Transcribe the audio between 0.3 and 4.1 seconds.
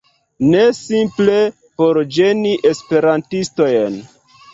Ne, simple por ĝeni esperantistojn